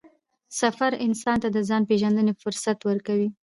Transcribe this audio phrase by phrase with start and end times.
[0.59, 3.29] سفر انسان ته د ځان پېژندنې فرصت ورکوي